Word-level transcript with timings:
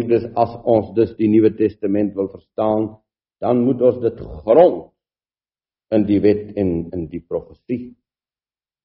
Geliefdes, 0.00 0.30
as 0.36 0.56
ons 0.64 0.94
dus 0.96 1.12
die 1.18 1.28
Nuwe 1.28 1.52
Testament 1.56 2.14
wil 2.16 2.30
verstaan, 2.32 2.96
dan 3.40 3.64
moet 3.64 3.82
ons 3.82 4.00
dit 4.02 4.20
grond 4.44 4.90
in 5.92 6.04
die 6.06 6.20
wet 6.22 6.56
en 6.60 6.90
in 6.94 7.08
die 7.10 7.20
profesie 7.20 7.96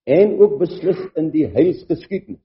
en 0.05 0.36
ook 0.38 0.59
beslis 0.59 1.00
in 1.18 1.32
die 1.33 1.47
heilsgeskiedenis. 1.50 2.41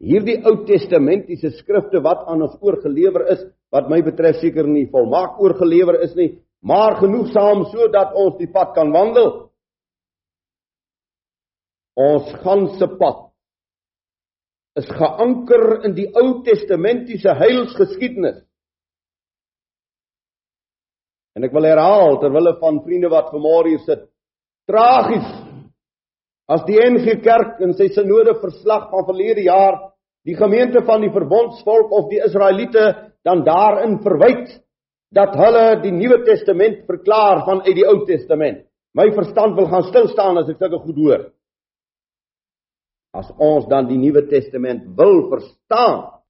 Hierdie 0.00 0.38
Ou 0.48 0.62
Testamentiese 0.64 1.50
skrifte 1.58 2.00
wat 2.00 2.24
aan 2.32 2.46
ons 2.46 2.56
oorgelewer 2.64 3.26
is, 3.34 3.42
wat 3.68 3.90
my 3.92 4.00
betref 4.06 4.38
seker 4.40 4.64
nie 4.64 4.86
volmaak 4.88 5.36
oorgelewer 5.42 6.00
is 6.06 6.14
nie, 6.16 6.30
maar 6.64 6.96
genoegsaam 7.00 7.66
sodat 7.68 8.16
ons 8.16 8.38
die 8.40 8.48
pad 8.48 8.72
kan 8.76 8.88
wandel. 8.94 9.50
Ons 12.00 12.32
ganse 12.40 12.88
pad 12.96 13.29
is 14.78 14.86
geanker 14.86 15.84
in 15.88 15.96
die 15.96 16.06
Ou 16.14 16.42
Testamentiese 16.46 17.34
heilsgeskiedenis. 17.38 18.38
En 21.38 21.46
ek 21.46 21.54
wil 21.54 21.66
herhaal 21.68 22.18
terwyl 22.22 22.52
van 22.60 22.82
vriende 22.84 23.10
wat 23.10 23.30
vanmôre 23.32 23.72
hier 23.72 23.82
sit, 23.86 24.02
tragies 24.70 25.28
as 26.50 26.64
die 26.66 26.78
NG 26.82 27.20
Kerk 27.22 27.60
in 27.62 27.72
sy 27.78 27.86
sinode 27.94 28.34
verslag 28.42 28.88
van 28.90 29.06
verlede 29.06 29.44
jaar 29.46 29.78
die 30.26 30.34
gemeente 30.36 30.82
van 30.86 31.04
die 31.04 31.12
verbondsvolk 31.14 31.92
of 31.96 32.10
die 32.10 32.20
Israeliete 32.26 33.14
dan 33.26 33.44
daarin 33.46 34.00
verwyd 34.04 34.50
dat 35.14 35.34
hulle 35.38 35.80
die 35.82 35.94
Nuwe 35.94 36.20
Testament 36.26 36.84
verklaar 36.86 37.44
vanuit 37.46 37.74
die 37.74 37.86
Ou 37.86 38.02
Testament. 38.06 38.64
My 38.94 39.08
verstand 39.14 39.56
wil 39.58 39.68
gaan 39.70 39.86
stil 39.88 40.10
staan 40.10 40.38
as 40.38 40.50
ek 40.50 40.58
sulke 40.58 40.82
goed 40.82 40.98
hoor. 40.98 41.24
As 43.16 43.30
ons 43.42 43.66
dan 43.70 43.88
die 43.88 43.98
Nuwe 43.98 44.22
Testament 44.30 44.84
wil 44.98 45.28
verstaan, 45.32 46.20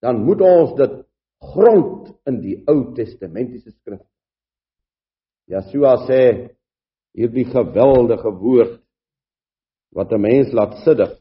dan 0.00 0.22
moet 0.24 0.40
ons 0.40 0.76
dit 0.78 0.94
grond 1.52 2.08
in 2.28 2.40
die 2.42 2.56
Ou 2.70 2.94
Testamentiese 2.96 3.74
skrif. 3.74 4.00
Yeshua 5.48 5.94
sê 6.06 6.22
hierdie 7.16 7.46
geweldige 7.48 8.32
woord 8.40 8.78
wat 9.96 10.12
'n 10.12 10.20
mens 10.20 10.52
laat 10.52 10.78
sidder. 10.84 11.16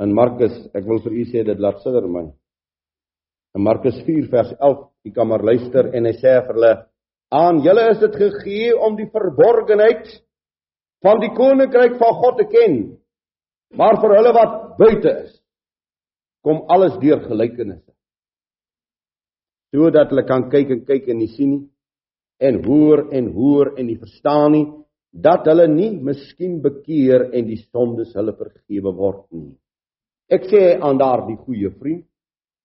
In 0.00 0.14
Markus, 0.14 0.54
ek 0.74 0.84
wil 0.84 1.00
vir 1.04 1.12
u 1.12 1.24
sê 1.24 1.44
dit 1.44 1.58
laat 1.58 1.82
sidder 1.82 2.08
my. 2.08 2.32
In 3.54 3.62
Markus 3.62 4.00
4 4.06 4.28
vers 4.30 4.52
11, 4.60 4.88
u 5.04 5.10
kan 5.10 5.28
maar 5.28 5.42
luister 5.42 5.94
en 5.94 6.04
hy 6.04 6.12
sê 6.12 6.40
vir 6.46 6.54
hulle: 6.54 6.86
"Aan 7.30 7.60
julle 7.60 7.90
is 7.90 7.98
dit 7.98 8.16
gegee 8.16 8.76
om 8.78 8.96
die 8.96 9.10
verborgenheid 9.10 10.06
van 11.04 11.20
die 11.20 11.32
koninkryk 11.36 11.98
van 12.00 12.18
God 12.22 12.40
te 12.40 12.46
ken. 12.50 12.80
Maar 13.76 14.00
vir 14.02 14.16
hulle 14.18 14.32
wat 14.34 14.56
buite 14.78 15.12
is, 15.24 15.34
kom 16.44 16.64
alles 16.68 16.96
deur 17.00 17.22
gelykenisse. 17.28 17.92
Sodat 19.70 20.10
hulle 20.10 20.26
kan 20.26 20.48
kyk 20.50 20.72
en 20.74 20.84
kyk 20.88 21.08
en 21.12 21.20
nie 21.22 21.30
sien 21.36 21.52
nie 21.54 21.66
en 22.40 22.62
hoor 22.64 23.10
en 23.12 23.32
hoor 23.36 23.74
en 23.76 23.86
nie 23.86 23.98
verstaan 24.00 24.54
nie 24.54 24.66
dat 25.10 25.46
hulle 25.50 25.66
nie 25.68 25.90
miskien 26.08 26.60
bekeer 26.62 27.28
en 27.34 27.48
die 27.48 27.58
sondes 27.66 28.14
hulle 28.16 28.32
vergewe 28.38 28.92
word 28.96 29.24
nie. 29.34 29.52
Ek 30.30 30.46
sê 30.48 30.62
aan 30.78 31.00
daardie 31.00 31.36
goeie 31.42 31.72
vriend, 31.74 32.06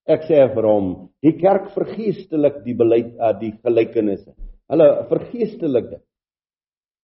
ek 0.06 0.28
sê 0.30 0.44
vir 0.54 0.68
hom, 0.70 0.90
die 1.26 1.34
kerk 1.40 1.72
vergeestelik 1.74 2.62
die 2.66 2.76
beleid 2.78 3.16
uh, 3.18 3.34
die 3.40 3.56
gelykenisse. 3.66 4.36
Hulle 4.70 4.90
vergeestelik 5.10 5.90
dit. 5.96 6.04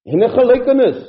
En 0.05 0.21
'n 0.21 0.35
gelykenis 0.37 1.01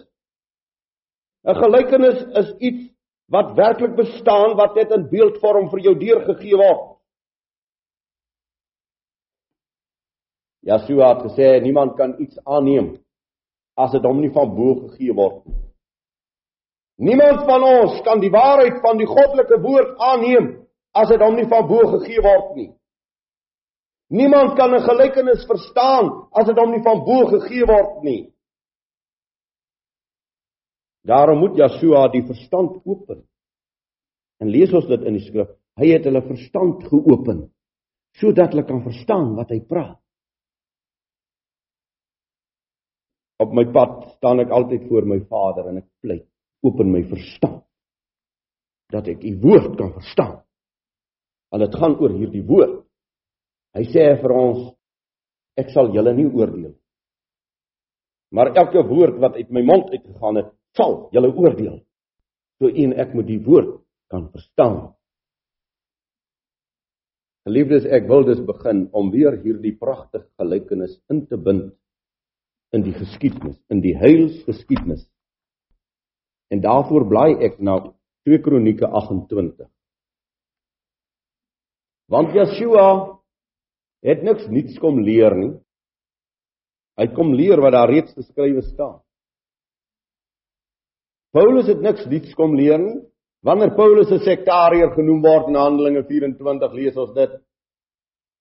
'n 1.44 1.54
Gelykenis 1.54 2.22
is 2.40 2.50
iets 2.58 2.92
wat 3.26 3.54
werklik 3.56 3.94
bestaan 3.96 4.56
wat 4.56 4.74
net 4.74 4.90
in 4.90 5.08
beeldvorm 5.08 5.70
vir 5.70 5.80
jou 5.80 5.94
deurgegee 5.98 6.56
word. 6.56 6.98
Yeshua 10.62 11.14
het 11.14 11.24
gesê 11.27 11.61
niemand 11.62 11.96
kan 11.96 12.14
iets 12.22 12.39
aanneem 12.44 12.94
as 13.74 13.90
dit 13.90 14.05
hom 14.05 14.20
nie 14.20 14.30
van 14.30 14.55
bo 14.55 14.74
gegee 14.86 15.14
word 15.17 15.46
nie. 15.46 15.58
Niemand 17.02 17.42
van 17.48 17.64
ons 17.67 18.02
kan 18.06 18.20
die 18.20 18.30
waarheid 18.30 18.78
van 18.84 19.00
die 19.00 19.08
goddelike 19.08 19.58
woord 19.64 19.96
aanneem 19.98 20.52
as 20.94 21.08
dit 21.08 21.24
hom 21.24 21.34
nie 21.34 21.48
van 21.50 21.67
bo 21.67 21.80
gegee 21.96 22.22
word 22.22 22.55
nie. 22.56 22.70
Niemand 24.12 24.55
kan 24.58 24.74
'n 24.74 24.86
gelykenis 24.86 25.46
verstaan 25.46 26.28
as 26.30 26.46
dit 26.46 26.58
hom 26.58 26.70
nie 26.70 26.83
van 26.84 27.05
bo 27.05 27.27
gegee 27.27 27.64
word 27.67 28.02
nie. 28.05 28.33
Daarom 31.07 31.42
moet 31.42 31.58
Yeshua 31.58 32.07
die 32.13 32.23
verstand 32.27 32.79
open. 32.86 33.24
En 34.39 34.51
lees 34.51 34.73
ons 34.74 34.86
dit 34.90 35.02
in 35.07 35.18
die 35.18 35.24
skrif. 35.24 35.51
Hy 35.79 35.89
het 35.95 36.07
hulle 36.07 36.23
verstand 36.27 36.85
geopen 36.90 37.48
sodat 38.20 38.52
hulle 38.52 38.67
kan 38.68 38.83
verstaan 38.85 39.30
wat 39.39 39.55
hy 39.55 39.62
praat. 39.64 39.96
Op 43.41 43.55
my 43.57 43.64
pad 43.73 43.95
staan 44.18 44.42
ek 44.45 44.52
altyd 44.52 44.85
voor 44.91 45.08
my 45.08 45.17
Vader 45.30 45.70
en 45.70 45.80
ek 45.80 45.89
pleit, 46.05 46.27
open 46.61 46.92
my 46.92 47.01
verstand 47.08 47.62
dat 48.92 49.08
ek 49.08 49.24
u 49.24 49.33
woord 49.41 49.73
kan 49.80 49.95
verstaan. 49.96 50.36
Want 51.48 51.64
dit 51.64 51.79
gaan 51.80 51.96
oor 51.96 52.12
hierdie 52.12 52.45
woord. 52.45 52.83
Hy 53.73 53.86
sê 53.89 54.05
vir 54.20 54.35
ons 54.36 54.68
ek 55.57 55.73
sal 55.73 55.89
julle 55.96 56.12
nie 56.17 56.29
oordeel. 56.29 56.74
Maar 58.36 58.52
elke 58.61 58.85
woord 58.89 59.17
wat 59.24 59.41
uit 59.41 59.48
my 59.52 59.64
mond 59.64 59.91
uitgegaan 59.92 60.42
het, 60.42 60.52
sal 60.77 61.08
julle 61.12 61.30
oordeel. 61.34 61.80
So 62.60 62.70
een 62.70 62.94
ek 63.00 63.14
moet 63.16 63.28
die 63.28 63.40
woord 63.44 63.80
kan 64.12 64.28
verstaan. 64.33 64.92
Geliefdes, 67.42 67.88
ek 67.90 68.06
wil 68.06 68.22
dus 68.28 68.42
begin 68.46 68.84
om 68.94 69.11
weer 69.11 69.34
hierdie 69.42 69.74
pragtige 69.74 70.28
gelykenis 70.38 70.94
in 71.11 71.24
te 71.27 71.36
bind 71.36 71.72
in 72.72 72.84
die 72.86 72.94
geskiedenis, 72.94 73.58
in 73.68 73.82
die 73.84 73.96
heilsgeskiedenis. 73.98 75.02
En 76.55 76.62
daarvoor 76.62 77.08
blaai 77.08 77.42
ek 77.44 77.58
na 77.58 77.80
2 78.28 78.38
Kronieke 78.44 78.86
28. 78.86 79.66
Want 82.12 82.34
Yeshua 82.36 82.86
het 84.06 84.22
niks 84.22 84.46
nuuts 84.52 84.78
kom 84.80 85.00
leer 85.02 85.34
nie. 85.36 85.52
Hy 87.00 87.06
kom 87.16 87.32
leer 87.34 87.61
wat 87.64 87.74
daar 87.74 87.90
reeds 87.90 88.14
geskrywe 88.14 88.62
staan. 88.68 89.00
Paulus 91.32 91.68
het 91.70 91.80
niks 91.80 92.04
nuuts 92.06 92.34
kom 92.36 92.56
leer 92.56 92.78
nie. 92.78 92.98
Wanneer 93.42 93.74
Paulus 93.74 94.10
'n 94.12 94.22
sektariër 94.22 94.92
genoem 94.94 95.22
word 95.22 95.48
in 95.48 95.56
Handelinge 95.56 96.04
24 96.04 96.72
lees 96.72 96.96
ons 96.96 97.14
dit. 97.14 97.32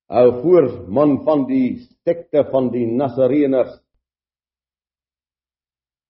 Hou 0.09 0.41
voor 0.41 0.67
man 0.87 1.23
van 1.23 1.45
die 1.47 1.79
sekte 2.03 2.43
van 2.51 2.69
die 2.69 2.85
Nasareëners. 2.85 3.79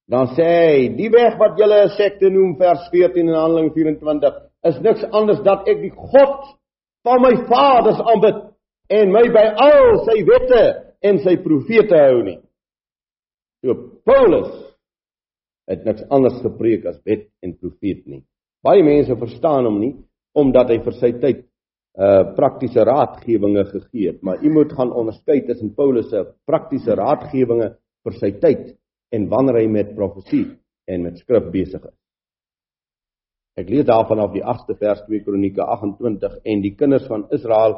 Dan 0.10 0.28
sê 0.36 0.44
hy, 0.44 0.88
die 0.98 1.10
weg 1.10 1.38
wat 1.38 1.58
julle 1.58 1.84
'n 1.86 1.96
sekte 1.96 2.30
noem 2.30 2.58
vers 2.58 2.90
14 2.90 3.28
in 3.28 3.34
Handelinge 3.34 3.74
24 3.74 4.34
is 4.64 4.80
niks 4.80 5.04
anders 5.12 5.42
dat 5.44 5.68
ek 5.68 5.82
die 5.82 5.94
God 5.94 6.58
van 7.04 7.22
my 7.22 7.36
vaders 7.48 8.02
aanbid 8.02 8.52
en 8.90 9.12
my 9.12 9.24
by 9.30 9.46
al 9.56 10.04
sy 10.06 10.24
wette 10.26 10.64
en 11.02 11.20
sy 11.20 11.38
profete 11.38 11.96
hou 11.96 12.24
nie. 12.24 12.40
So 13.64 13.74
Paulus 14.06 14.71
het 15.70 15.86
niks 15.86 16.04
anders 16.10 16.40
gepreek 16.42 16.86
as 16.90 17.00
wet 17.06 17.28
en 17.44 17.56
profeet 17.58 18.06
nie. 18.08 18.24
Baie 18.64 18.84
mense 18.86 19.16
verstaan 19.18 19.68
hom 19.70 19.80
nie 19.82 19.94
omdat 20.38 20.70
hy 20.72 20.78
vir 20.84 20.96
sy 21.00 21.12
tyd 21.20 21.48
uh 22.00 22.24
praktiese 22.38 22.86
raadgewinge 22.88 23.66
gegee 23.68 24.14
het, 24.14 24.22
maar 24.24 24.40
u 24.40 24.50
moet 24.50 24.72
gaan 24.72 24.94
onderskei 24.96 25.42
tussen 25.44 25.74
Paulus 25.76 26.08
se 26.10 26.24
praktiese 26.48 26.96
raadgewinge 26.96 27.74
vir 28.06 28.14
sy 28.20 28.32
tyd 28.40 28.70
en 29.12 29.28
wanneer 29.28 29.60
hy 29.60 29.68
met 29.68 29.96
profesie 29.96 30.46
en 30.88 31.04
met 31.04 31.20
skrif 31.20 31.50
besig 31.52 31.84
is. 31.84 31.98
Ek 33.60 33.68
lees 33.70 33.86
daarvan 33.86 34.22
af 34.24 34.32
die 34.32 34.44
8ste 34.44 34.78
vers 34.80 35.04
2 35.10 35.26
Kronieke 35.26 35.66
28 35.68 36.38
en 36.48 36.64
die 36.64 36.76
kinders 36.80 37.10
van 37.12 37.28
Israel 37.36 37.76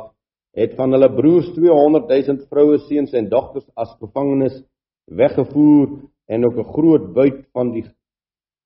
het 0.53 0.75
van 0.77 0.93
hulle 0.93 1.09
broers 1.09 1.49
200 1.55 2.11
000 2.13 2.45
vroue 2.51 2.77
seuns 2.85 3.15
en 3.17 3.29
dogters 3.29 3.65
as 3.73 3.95
gevangenes 3.97 4.61
weggevoer 5.09 5.87
en 6.27 6.45
ook 6.45 6.57
'n 6.57 6.73
groot 6.73 7.13
buit 7.13 7.45
van 7.53 7.71
die 7.71 7.85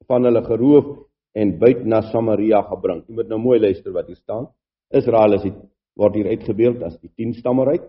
van 0.07 0.23
hulle 0.23 0.43
geroof 0.43 0.85
en 1.33 1.57
buit 1.59 1.85
na 1.85 2.01
Samaria 2.01 2.61
gebring. 2.61 3.03
Jy 3.07 3.15
moet 3.15 3.27
nou 3.27 3.39
mooi 3.39 3.59
luister 3.59 3.91
wat 3.93 4.07
hier 4.07 4.15
staan. 4.15 4.47
Israel 4.89 5.33
is 5.33 5.41
die, 5.41 5.53
word 5.95 6.15
hier 6.15 6.27
uitgebeeld 6.27 6.83
as 6.83 6.97
die 6.99 7.11
10 7.15 7.33
stammeryk 7.33 7.83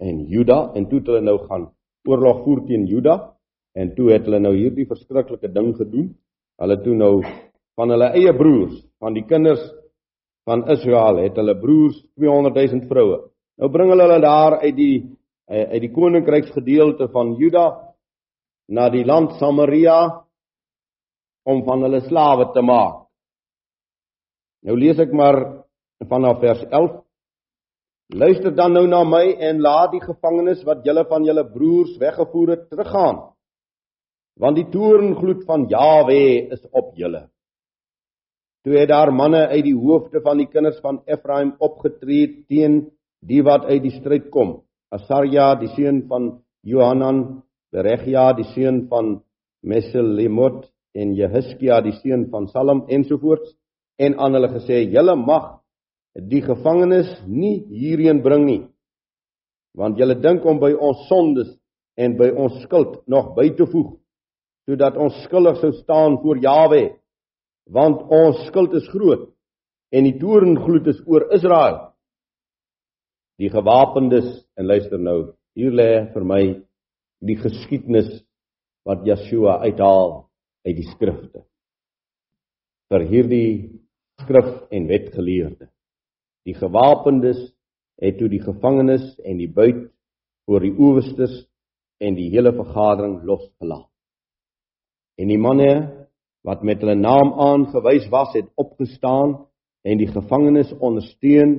en 0.00 0.26
Juda 0.26 0.72
en 0.74 0.88
toe 0.88 0.98
het 0.98 1.06
hulle 1.06 1.20
nou 1.20 1.38
gaan 1.48 1.68
oorlog 2.08 2.44
voer 2.44 2.64
teen 2.66 2.86
Juda 2.86 3.36
en 3.74 3.94
toe 3.94 4.10
het 4.12 4.24
hulle 4.24 4.40
nou 4.40 4.54
hierdie 4.56 4.86
verskriklike 4.86 5.52
ding 5.52 5.76
gedoen. 5.76 6.14
Hulle 6.60 6.80
toe 6.82 6.94
nou 6.94 7.22
van 7.76 7.90
hulle 7.90 8.10
eie 8.12 8.32
broers, 8.36 8.82
van 9.00 9.14
die 9.14 9.24
kinders 9.24 9.62
van 10.44 10.64
Israel 10.70 11.22
het 11.22 11.36
hulle 11.38 11.54
broers 11.60 12.02
200 12.18 12.54
000 12.54 12.88
vroue. 12.90 13.18
Nou 13.60 13.70
bring 13.70 13.92
hulle 13.92 14.08
hulle 14.08 14.20
daar 14.20 14.58
uit 14.62 14.76
die 14.76 14.96
uit 15.52 15.80
die 15.82 15.92
koninkryksgedeelte 15.92 17.08
van 17.12 17.34
Juda 17.36 17.91
na 18.68 18.88
die 18.90 19.04
land 19.04 19.38
Samaria 19.38 20.24
om 21.44 21.64
van 21.66 21.82
hulle 21.82 22.00
slawe 22.06 22.52
te 22.54 22.62
maak. 22.62 23.06
Nou 24.62 24.76
lees 24.78 24.98
ek 25.02 25.12
maar 25.12 25.38
vanaf 26.08 26.40
vers 26.40 26.62
11 26.70 27.02
Luister 28.12 28.52
dan 28.52 28.74
nou 28.76 28.84
na 28.86 29.00
my 29.08 29.24
en 29.40 29.62
laat 29.64 29.94
die 29.94 30.02
gevangenes 30.02 30.60
wat 30.68 30.82
julle 30.84 31.04
van 31.08 31.24
julle 31.24 31.46
broers 31.48 31.94
weggevoer 32.00 32.50
het 32.50 32.66
teruggaan. 32.68 33.22
Want 34.36 34.58
die 34.58 34.68
toorngloed 34.72 35.46
van 35.48 35.64
Jawe 35.70 36.52
is 36.52 36.60
op 36.72 36.92
julle. 36.96 37.28
Toe 38.62 38.76
het 38.76 38.90
daar 38.92 39.12
manne 39.12 39.46
uit 39.48 39.64
die 39.64 39.76
hoofde 39.76 40.20
van 40.20 40.38
die 40.38 40.46
kinders 40.46 40.78
van 40.84 41.00
Ephraim 41.06 41.54
opgetree 41.58 42.44
teen 42.48 42.82
die 43.24 43.40
wat 43.42 43.64
uit 43.64 43.82
die 43.82 43.94
stryd 43.96 44.28
kom. 44.30 44.60
Asarja, 44.92 45.54
die 45.56 45.72
seun 45.72 46.04
van 46.08 46.42
Johanan, 46.62 47.42
Beregia, 47.72 48.32
die 48.36 48.46
seun 48.52 48.86
van 48.90 49.22
Meselemot 49.62 50.66
en 50.94 51.14
Jehiskia, 51.16 51.80
die 51.80 51.94
seun 52.02 52.28
van 52.30 52.48
Salem 52.52 52.84
ensovoorts 52.88 53.54
en 53.98 54.18
aan 54.18 54.34
hulle 54.36 54.50
gesê: 54.52 54.82
"Julle 54.92 55.16
mag 55.16 55.62
die 56.14 56.42
gevangenes 56.42 57.08
nie 57.26 57.64
hierheen 57.72 58.22
bring 58.22 58.44
nie 58.46 58.62
want 59.74 59.98
julle 59.98 60.18
dink 60.20 60.44
om 60.44 60.58
by 60.60 60.72
ons 60.76 61.06
sondes 61.08 61.48
en 61.96 62.16
by 62.18 62.28
ons 62.36 62.58
skuld 62.66 63.00
nog 63.08 63.32
by 63.36 63.48
te 63.56 63.64
voeg 63.68 63.94
sodat 64.68 64.98
ons 65.00 65.16
skuldig 65.24 65.58
sou 65.60 65.72
staan 65.80 66.18
voor 66.22 66.42
Jawe 66.44 66.82
want 67.72 68.04
ons 68.12 68.44
skuld 68.50 68.74
is 68.76 68.88
groot 68.92 69.30
en 69.92 70.04
die 70.08 70.16
toorngloed 70.16 70.86
is 70.88 71.02
oor 71.04 71.26
Israel. 71.36 71.92
Die 73.36 73.50
gewapendes 73.52 74.28
en 74.56 74.68
luister 74.70 75.00
nou 75.00 75.34
hier 75.56 75.72
lê 75.72 75.90
vir 76.14 76.24
my 76.24 76.42
die 77.22 77.38
geskiedenis 77.38 78.10
wat 78.86 79.06
Yeshua 79.06 79.60
uithaal 79.62 80.26
uit 80.66 80.76
die 80.78 80.88
skrifte 80.90 81.44
vir 82.92 83.06
hierdie 83.08 83.52
skrif 84.22 84.50
en 84.74 84.88
wetgeleerde 84.90 85.72
Die 86.42 86.54
gewapendes 86.58 87.38
het 88.02 88.18
toe 88.18 88.28
die 88.30 88.42
gevangenes 88.42 89.04
en 89.22 89.38
die 89.38 89.50
buit 89.50 89.84
voor 90.46 90.64
die 90.64 90.74
owerstes 90.74 91.34
en 92.02 92.16
die 92.18 92.30
hele 92.32 92.50
vergadering 92.56 93.20
losgelaat. 93.26 93.86
En 95.22 95.30
die 95.30 95.38
manne 95.38 95.72
wat 96.42 96.64
met 96.66 96.80
hulle 96.82 96.96
naam 96.98 97.30
aangewys 97.38 98.08
was, 98.10 98.32
het 98.34 98.48
opgestaan 98.58 99.36
en 99.86 100.00
die 100.00 100.10
gevangenes 100.10 100.72
ondersteun 100.80 101.54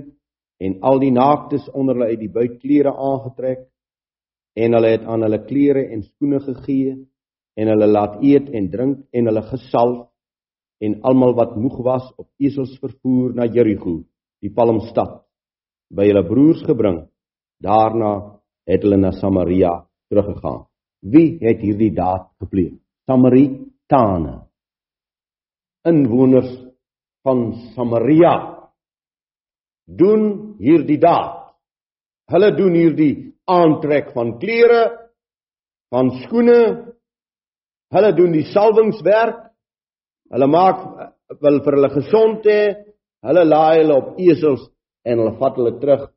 en 0.60 0.76
al 0.84 1.00
die 1.00 1.14
naaktes 1.16 1.70
onder 1.72 1.96
hulle 1.96 2.12
uit 2.12 2.20
die 2.20 2.34
buitklere 2.34 2.92
aangetrek 2.92 3.64
en 4.56 4.76
hulle 4.78 4.94
het 4.94 5.06
aan 5.10 5.26
hulle 5.26 5.42
klere 5.48 5.88
en 5.94 6.04
skoene 6.04 6.40
gegee 6.46 6.96
en 7.58 7.70
hulle 7.70 7.88
laat 7.88 8.20
eet 8.22 8.50
en 8.54 8.70
drink 8.70 9.06
en 9.14 9.30
hulle 9.30 9.44
gesalf 9.50 10.10
en 10.84 11.00
almal 11.08 11.36
wat 11.38 11.56
moeg 11.58 11.80
was 11.86 12.10
op 12.18 12.28
esels 12.44 12.74
vervoer 12.82 13.34
na 13.38 13.48
Jerigo 13.48 14.02
die 14.44 14.52
palmstad 14.54 15.22
by 15.94 16.08
hulle 16.10 16.24
broers 16.28 16.64
gebring. 16.68 17.04
Daarna 17.64 18.14
het 18.68 18.84
hulle 18.84 18.98
na 19.00 19.12
Samaria 19.16 19.72
teruggegaan. 20.12 20.66
Wie 21.04 21.38
het 21.44 21.62
hierdie 21.64 21.94
daad 21.96 22.32
gepleeg? 22.42 22.76
Samaritane. 23.08 24.36
Inwoners 25.88 26.52
van 27.24 27.54
Samaria 27.76 28.34
doen 29.86 30.56
hierdie 30.60 31.00
daad. 31.00 31.43
Hulle 32.32 32.52
doen 32.56 32.76
hierdie 32.78 33.14
aantrek 33.50 34.14
van 34.16 34.38
klere, 34.40 34.84
van 35.92 36.12
skoene. 36.24 36.62
Hulle 37.94 38.14
doen 38.16 38.32
die 38.34 38.46
salwingswerk. 38.54 39.42
Hulle 40.34 40.48
maak 40.48 40.80
wil 41.44 41.60
vir 41.66 41.78
hulle 41.78 41.92
gesond 41.94 42.48
hê, 42.48 42.62
Hulle 43.24 43.46
laai 43.48 43.80
hulle 43.80 43.96
op 43.96 44.18
esels 44.20 44.66
en 45.08 45.22
hulle 45.22 45.38
vat 45.40 45.60
hulle 45.60 45.78
terug 45.80 46.10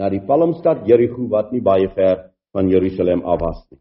na 0.00 0.08
die 0.12 0.22
palmstad 0.24 0.86
Jerigo 0.88 1.26
wat 1.32 1.50
nie 1.52 1.60
baie 1.64 1.90
ver 1.96 2.30
van 2.56 2.70
Jerusalem 2.72 3.24
af 3.28 3.42
was 3.42 3.58
nie. 3.68 3.80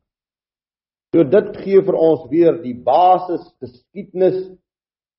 So 1.13 1.23
dit 1.23 1.49
gee 1.63 1.83
vir 1.85 1.95
ons 1.95 2.25
weer 2.31 2.57
die 2.63 2.75
basis 2.75 3.45
geskiedenis 3.63 4.41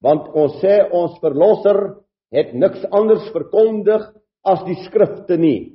want 0.04 0.28
ons 0.36 0.58
sê 0.60 0.82
ons 0.92 1.16
verlosser 1.22 1.78
het 2.34 2.52
niks 2.52 2.84
anders 2.92 3.30
verkondig 3.32 4.10
as 4.44 4.60
die 4.68 4.76
skrifte 4.84 5.38
nie. 5.40 5.72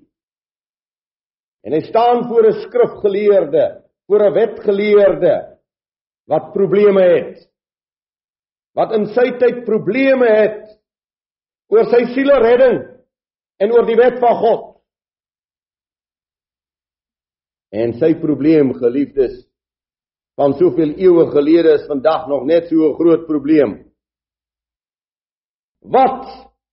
En 1.64 1.74
hy 1.76 1.82
staan 1.88 2.28
voor 2.28 2.48
'n 2.48 2.62
skrifgeleerde, 2.62 3.84
voor 4.08 4.22
'n 4.26 4.34
wetgeleerde 4.34 5.60
wat 6.26 6.52
probleme 6.54 7.02
het. 7.02 7.50
Wat 8.74 8.94
in 8.94 9.06
sy 9.06 9.32
tyd 9.38 9.66
probleme 9.66 10.26
het 10.26 10.80
oor 11.68 11.86
sy 11.90 12.06
siele 12.14 12.38
redding 12.40 12.78
en 13.58 13.72
oor 13.72 13.86
die 13.86 13.98
wet 13.98 14.20
van 14.20 14.36
God. 14.36 14.66
En 17.70 17.94
sy 17.94 18.16
probleem, 18.16 18.74
geliefdes, 18.74 19.46
van 20.40 20.54
soveel 20.54 20.96
eeue 20.98 21.28
gelede 21.34 21.74
is 21.74 21.86
vandag 21.88 22.28
nog 22.28 22.46
net 22.46 22.70
so 22.70 22.90
'n 22.90 22.96
groot 22.96 23.26
probleem. 23.26 23.92
Wat 25.82 26.26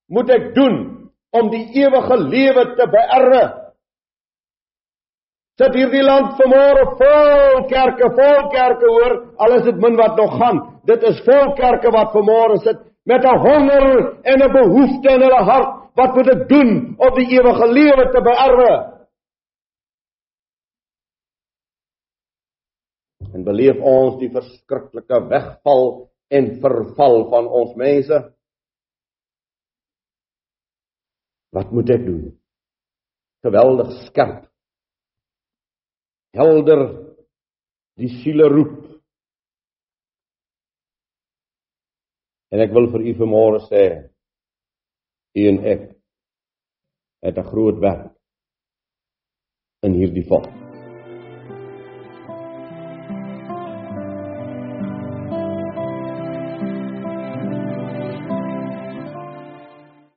moet 0.09 0.31
ek 0.31 0.55
doen 0.55 1.11
om 1.31 1.51
die 1.51 1.67
ewige 1.75 2.17
lewe 2.17 2.75
te 2.77 2.87
beerwe? 2.91 3.66
Sit 5.57 5.73
hierdie 5.73 6.03
land 6.05 6.35
vanmôre 6.37 6.83
vol 6.99 7.63
kerke, 7.71 8.11
vol 8.13 8.41
kerke 8.53 8.89
hoor, 8.93 9.15
al 9.41 9.55
is 9.57 9.63
dit 9.65 9.79
min 9.81 9.95
wat 9.97 10.19
nog 10.21 10.35
gaan. 10.37 10.59
Dit 10.85 11.05
is 11.09 11.23
vol 11.25 11.55
kerke 11.57 11.93
wat 11.95 12.13
vanmôre 12.13 12.59
sit 12.61 12.83
met 13.09 13.25
'n 13.25 13.41
honger 13.41 13.87
en 14.33 14.43
'n 14.43 14.53
behoefte 14.53 15.09
in 15.15 15.23
hulle 15.25 15.43
hart. 15.51 15.73
Wat 15.97 16.15
moet 16.15 16.29
ek 16.29 16.49
doen 16.49 16.97
om 16.99 17.13
die 17.17 17.31
ewige 17.37 17.67
lewe 17.73 18.05
te 18.13 18.21
beerwe? 18.21 18.73
En 23.35 23.45
beleef 23.45 23.81
ons 23.81 24.19
die 24.21 24.29
verskriklike 24.29 25.29
wegval 25.29 26.11
en 26.29 26.61
verval 26.61 27.31
van 27.31 27.47
ons 27.49 27.75
mense? 27.77 28.19
Wat 31.53 31.73
moet 31.73 31.91
ek 31.91 32.05
doen? 32.07 32.39
Geweldig 33.41 33.91
skerp. 34.05 34.45
Helder 36.37 36.83
die 37.97 38.11
siele 38.21 38.49
roep 38.53 38.87
En 42.55 42.63
ek 42.63 42.75
wil 42.77 42.87
vir 42.93 43.03
u 43.11 43.15
vanmôre 43.19 43.59
sê 43.67 43.83
u 45.37 45.49
en 45.51 45.59
ek 45.73 45.83
het 47.27 47.39
'n 47.39 47.49
groot 47.51 47.79
werk 47.83 48.13
in 49.87 49.99
hierdie 49.99 50.27
val. 50.31 50.66